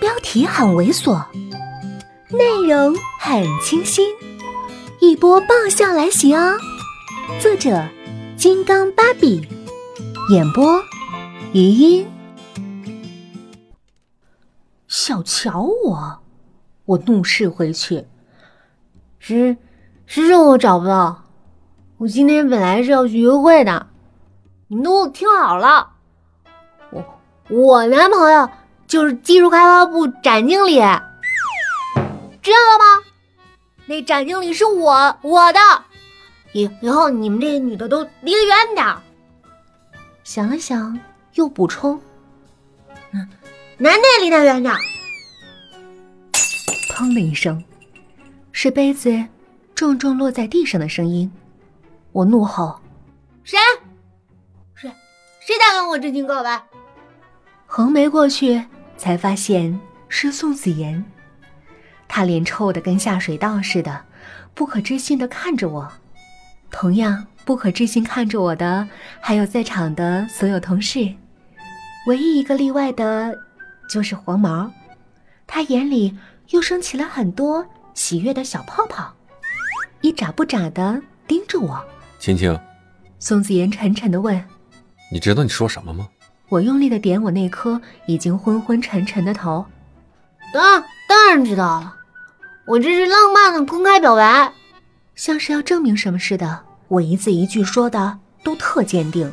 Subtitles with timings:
[0.00, 1.24] 标题很猥琐，
[2.30, 4.06] 内容很清新，
[5.00, 6.56] 一波爆笑来袭哦！
[7.40, 7.88] 作者：
[8.36, 9.46] 金刚芭比，
[10.30, 10.80] 演播：
[11.52, 12.06] 余音。
[14.88, 16.18] 小瞧我，
[16.84, 18.06] 我怒视回去，
[19.18, 19.56] 是
[20.06, 21.24] 是我找不到，
[21.98, 23.86] 我今天本来是要去约会的，
[24.68, 25.90] 你们都给我听好了，
[26.90, 27.04] 我
[27.48, 28.48] 我男朋友。
[28.90, 32.84] 就是技术开发部展经理，知道了吗？
[33.86, 35.60] 那展经理是我我的，
[36.52, 38.84] 以以后你们这些女的都离得远点。
[40.24, 40.98] 想了想，
[41.34, 42.02] 又补充：“，
[43.78, 44.74] 男的也离他远点。”
[46.92, 47.62] 砰的一声，
[48.50, 49.24] 是杯子
[49.72, 51.30] 重重落在地上的声音。
[52.10, 52.80] 我怒吼
[53.44, 53.56] ：“谁？
[54.74, 54.90] 谁？
[55.38, 56.60] 谁敢跟我真情告白？”
[57.66, 58.66] 横眉过去。
[59.00, 61.02] 才发现是宋子妍，
[62.06, 64.04] 他脸臭的跟下水道似的，
[64.52, 65.90] 不可置信的看着我。
[66.70, 68.86] 同样不可置信看着我的，
[69.18, 71.14] 还有在场的所有同事，
[72.08, 73.34] 唯一一个例外的，
[73.88, 74.70] 就是黄毛，
[75.46, 76.14] 他眼里
[76.50, 79.14] 又升起了很多喜悦的小泡泡，
[80.02, 81.82] 一眨不眨的盯着我。
[82.18, 82.54] 青青，
[83.18, 84.44] 宋子妍沉沉的问
[85.10, 86.06] ：“你知道你说什么吗？”
[86.50, 89.64] 我用力的点我那颗已经昏昏沉沉的头，
[90.52, 91.94] 当当然知道了，
[92.66, 94.52] 我这是浪漫的公开表白，
[95.14, 96.64] 像是要证明什么似的。
[96.88, 99.32] 我一字一句说的都特坚定。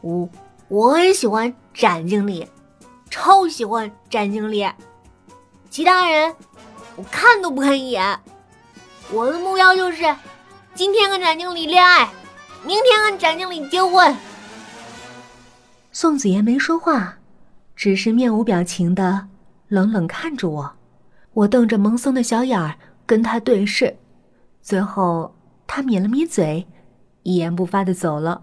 [0.00, 0.26] 我
[0.68, 2.48] 我很喜欢展经理，
[3.10, 4.66] 超喜欢展经理，
[5.68, 6.34] 其他人
[6.96, 8.18] 我看都不看一眼。
[9.12, 10.16] 我的目标就是
[10.74, 12.08] 今天跟展经理恋爱，
[12.64, 14.16] 明天跟展经理结婚。
[16.00, 17.18] 宋子妍没说话，
[17.76, 19.28] 只是面无表情的
[19.68, 20.72] 冷冷看着我。
[21.34, 23.94] 我瞪着萌松的小眼儿跟他对视，
[24.62, 26.66] 最后他抿了抿嘴，
[27.22, 28.42] 一言不发的走了。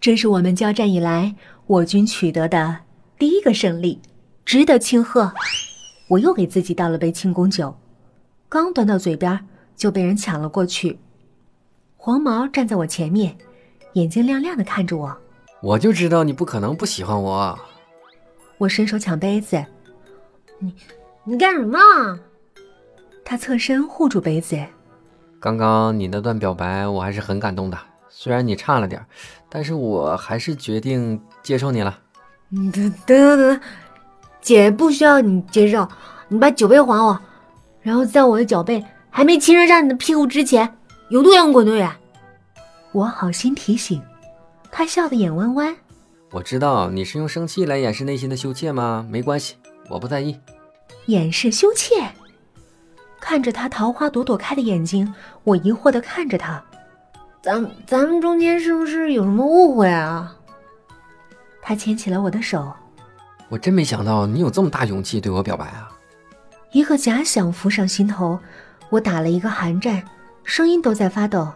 [0.00, 1.36] 这是我们交战以来
[1.68, 2.78] 我军取得的
[3.16, 4.00] 第一个胜利，
[4.44, 5.32] 值得庆贺。
[6.08, 7.72] 我又给自己倒了杯庆功酒，
[8.48, 9.46] 刚端到嘴边
[9.76, 10.98] 就被人抢了过去。
[11.96, 13.38] 黄毛站在我前面，
[13.92, 15.16] 眼睛亮亮的看着我。
[15.66, 17.58] 我就知道你不可能不喜欢我。
[18.56, 19.60] 我伸手抢杯子，
[20.60, 20.72] 你
[21.24, 21.76] 你干什么？
[23.24, 24.56] 他侧身护住杯子。
[25.40, 27.76] 刚刚你那段表白我还是很感动的，
[28.08, 29.04] 虽然你差了点，
[29.48, 31.98] 但是我还是决定接受你了。
[32.48, 33.60] 等等等等，
[34.40, 35.88] 姐不需要你接受，
[36.28, 37.20] 你把酒杯还我，
[37.82, 40.78] 然后在我的脚背还没亲热上你的屁股之前，
[41.08, 41.90] 有多远滚多远。
[42.92, 44.00] 我好心提醒。
[44.76, 45.74] 他笑得眼弯弯。
[46.30, 49.06] 我知道你是用生气来掩饰内心的羞怯吗？
[49.10, 49.56] 没关系，
[49.88, 50.38] 我不在意。
[51.06, 51.94] 掩饰羞怯？
[53.18, 55.14] 看着他桃花朵朵开的眼睛，
[55.44, 56.62] 我疑惑的看着他。
[57.40, 60.36] 咱咱们中间是不是有什么误会啊？
[61.62, 62.70] 他牵起了我的手。
[63.48, 65.90] 我真没想到你有这么大勇气对我表白啊！
[66.72, 68.38] 一个假想浮上心头，
[68.90, 70.02] 我打了一个寒战，
[70.44, 71.50] 声音都在发抖。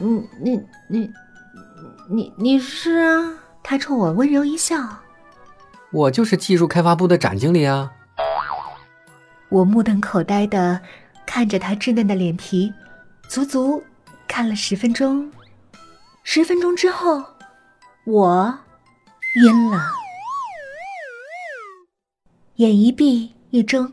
[0.00, 1.08] 嗯，你你。
[2.12, 3.34] 你你是啊？
[3.62, 4.76] 他冲我温柔一笑。
[5.92, 7.92] 我就是技术开发部的展经理啊。
[9.48, 10.80] 我目瞪口呆的
[11.24, 12.72] 看着他稚嫩的脸皮，
[13.28, 13.80] 足足
[14.26, 15.30] 看了十分钟。
[16.24, 17.22] 十分钟之后，
[18.04, 18.58] 我
[19.36, 19.80] 晕了。
[22.56, 23.92] 眼一闭一睁，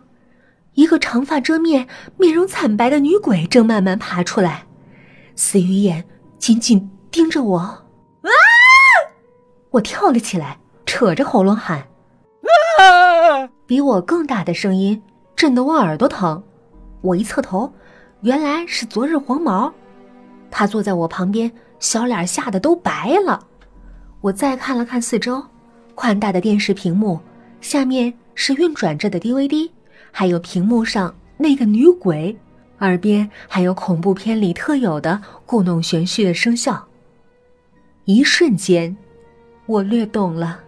[0.73, 4.65] 一个长发遮面、面容惨白的女鬼正慢慢爬出来，
[5.35, 6.03] 死鱼眼
[6.39, 7.86] 紧紧盯着我。
[9.69, 11.85] 我跳了起来，扯着喉咙喊
[13.67, 15.01] ：“比我更大的声音
[15.35, 16.41] 震得我耳朵疼。”
[17.01, 17.71] 我一侧头，
[18.21, 19.71] 原来是昨日黄毛，
[20.49, 23.45] 他坐在我旁边，小脸吓得都白了。
[24.21, 25.43] 我再看了看四周，
[25.93, 27.19] 宽大的电视屏幕
[27.61, 29.69] 下面是运转着的 DVD，
[30.11, 32.35] 还有屏幕上那个女鬼，
[32.79, 36.87] 耳边还有恐怖片里特有的故弄玄虚的声效。
[38.05, 38.95] 一瞬间。
[39.67, 40.61] 我略懂了，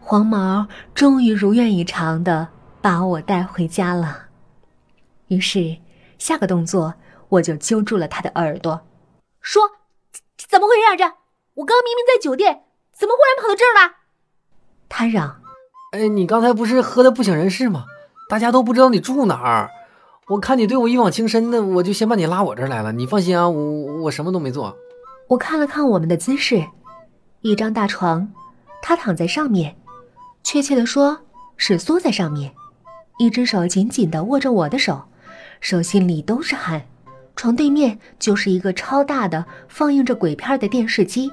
[0.00, 2.48] 黄毛终于如愿以偿的
[2.82, 4.22] 把我带回家了。
[5.28, 5.76] 于是，
[6.18, 6.94] 下个动作
[7.28, 8.80] 我就揪住了他的耳朵，
[9.40, 9.62] 说
[10.36, 10.92] ：“怎么回事？
[10.92, 11.04] 啊这
[11.54, 13.94] 我刚明明在酒店，怎么忽然跑到这儿了？”
[14.90, 15.40] 他嚷
[15.94, 17.84] ：“哎，你刚才不是喝的不省人事吗？
[18.28, 19.70] 大家都不知道你住哪儿。
[20.26, 22.90] 我看你对我一往情深的，我就先把你拉我这儿来了。
[22.90, 24.76] 你放心啊，我我什么都没做。”
[25.28, 26.66] 我看了看我们的姿势。
[27.44, 28.26] 一张大床，
[28.80, 29.76] 他躺在上面，
[30.42, 31.20] 确切的说，
[31.58, 32.50] 是缩在上面，
[33.18, 35.02] 一只手紧紧地握着我的手，
[35.60, 36.86] 手心里都是汗。
[37.36, 41.30] 床对面就是一个超大的放映着鬼片的电视机。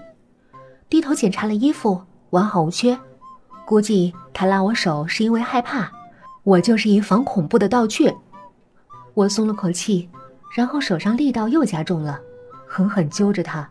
[0.90, 3.00] 低头检查了衣服，完好无缺。
[3.64, 5.90] 估计他拉我手是因为害怕，
[6.44, 8.14] 我就是一防恐怖的道具。
[9.14, 10.10] 我松了口气，
[10.54, 12.20] 然后手上力道又加重了，
[12.68, 13.70] 狠狠揪着他。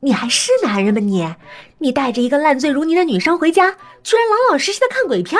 [0.00, 1.34] 哎，你还是男人吗你？
[1.78, 5.38] 你带着一个烂醉如泥的女生回家，居然老老实实的看鬼片，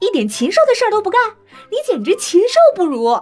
[0.00, 1.20] 一点禽兽的事儿都不干，
[1.70, 3.20] 你简直禽兽不如！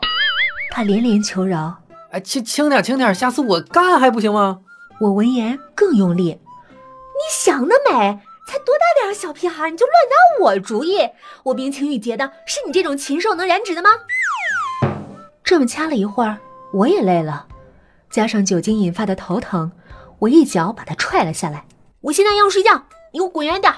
[0.71, 1.79] 他连连求饶。
[2.11, 4.61] 哎，轻轻点，轻点，下次我干还不行吗？
[5.01, 6.25] 我闻言更用力。
[6.25, 8.21] 你想得美！
[8.49, 11.07] 才多大点小屁孩，你就乱打我主意？
[11.43, 13.91] 我冰清玉洁的，是你这种禽兽能染指的吗？
[15.45, 16.39] 这么掐了一会儿，
[16.73, 17.47] 我也累了，
[18.09, 19.71] 加上酒精引发的头疼，
[20.19, 21.65] 我一脚把他踹了下来。
[22.01, 23.73] 我现在要睡觉，你给我滚远点！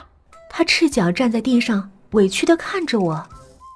[0.49, 3.27] 他赤脚站在地上，委屈的看着我。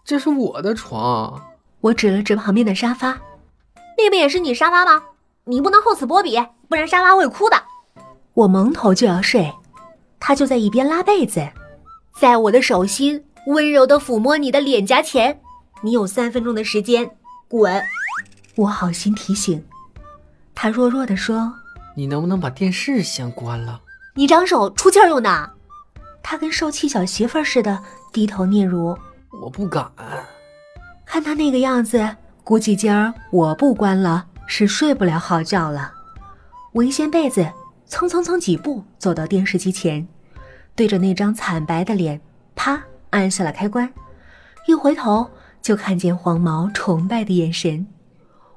[0.04, 1.42] 这是我的床。
[1.80, 3.18] 我指了指旁边的沙发。
[3.96, 5.02] 那不也是你沙发吗？
[5.44, 6.38] 你不能厚此薄彼，
[6.68, 7.62] 不然沙发会哭的。
[8.32, 9.52] 我蒙头就要睡，
[10.18, 11.46] 他就在一边拉被子，
[12.18, 15.40] 在我的手心温柔的抚摸你的脸颊前。
[15.82, 17.82] 你有三分钟的时间，滚！
[18.56, 19.64] 我好心提醒。
[20.54, 21.52] 他弱弱的说
[21.94, 23.80] ：“你能不能把电视先关了？
[24.14, 25.50] 你长手出气用的。”
[26.22, 27.82] 他跟受气小媳妇似的
[28.12, 28.96] 低头嗫嚅。
[29.42, 29.90] 我不敢。
[31.04, 32.16] 看他那个样子。
[32.42, 35.92] 估计今儿我不关了，是睡不了好觉了。
[36.72, 37.50] 我一掀被子，
[37.86, 40.06] 蹭蹭蹭几步走到电视机前，
[40.74, 42.20] 对着那张惨白的脸，
[42.54, 43.90] 啪按下了开关。
[44.66, 45.30] 一回头
[45.62, 47.86] 就看见黄毛崇拜的眼神。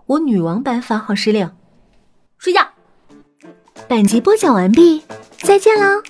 [0.05, 1.49] 我女王般发号施令：
[2.37, 2.59] 睡觉。
[3.87, 5.03] 本集播讲完毕，
[5.39, 6.01] 再见喽。